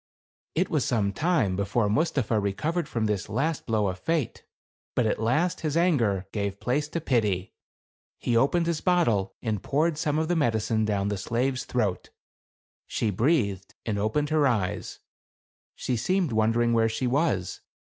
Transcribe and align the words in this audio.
It 0.55 0.71
was 0.71 0.83
some 0.83 1.13
time 1.13 1.55
before 1.55 1.87
Mustapha 1.87 2.39
recovered 2.39 2.89
from 2.89 3.05
this 3.05 3.29
last 3.29 3.67
blow 3.67 3.85
of 3.87 3.99
Fate; 3.99 4.43
but 4.95 5.05
at 5.05 5.21
last 5.21 5.61
his 5.61 5.77
anger 5.77 6.25
gave 6.31 6.59
place 6.59 6.87
to 6.87 6.99
pity. 6.99 7.53
He 8.17 8.35
opened 8.35 8.65
his 8.65 8.81
bottle 8.81 9.35
and 9.43 9.61
poured 9.61 9.99
some 9.99 10.17
of 10.17 10.27
the 10.27 10.35
medicine 10.35 10.85
down 10.85 11.09
the 11.09 11.17
slave's 11.19 11.65
throat. 11.65 12.09
She 12.87 13.11
breathed— 13.11 13.75
she 13.85 13.95
opened 13.99 14.29
her 14.29 14.47
eyes 14.47 14.97
—■ 15.05 15.05
she 15.75 15.95
seemed 15.95 16.31
wondering 16.31 16.73
where 16.73 16.89
she 16.89 17.05
was. 17.05 17.61